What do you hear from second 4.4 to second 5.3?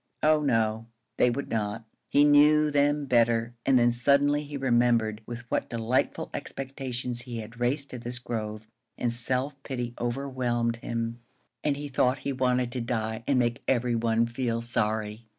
he remembered